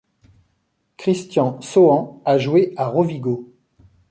Cristian 0.97 1.61
Sauan 1.61 2.23
a 2.25 2.39
joué 2.39 2.73
à 2.75 2.87
Rovigo. 2.87 3.51